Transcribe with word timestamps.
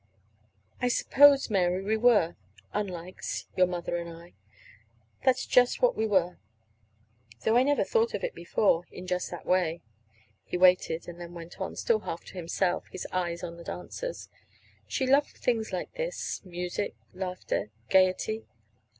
"I 0.81 0.87
suppose, 0.87 1.51
Mary, 1.51 1.83
we 1.83 1.95
were 1.95 2.35
unlikes, 2.73 3.45
your 3.55 3.67
mother 3.67 3.97
and 3.97 4.09
I. 4.09 4.33
That's 5.23 5.45
just 5.45 5.79
what 5.83 5.95
we 5.95 6.07
were; 6.07 6.39
though 7.45 7.55
I 7.55 7.61
never 7.61 7.83
thought 7.83 8.15
of 8.15 8.23
it 8.23 8.33
before, 8.33 8.85
in 8.89 9.05
just 9.05 9.29
that 9.29 9.45
way." 9.45 9.83
He 10.43 10.57
waited, 10.57 11.03
then 11.03 11.35
went 11.35 11.61
on, 11.61 11.75
still 11.75 11.99
half 11.99 12.23
to 12.25 12.33
himself, 12.33 12.85
his 12.91 13.05
eyes 13.11 13.43
on 13.43 13.57
the 13.57 13.63
dancers: 13.63 14.27
"She 14.87 15.05
loved 15.05 15.37
things 15.37 15.71
like 15.71 15.93
this 15.93 16.41
music, 16.43 16.95
laughter, 17.13 17.69
gayety. 17.89 18.47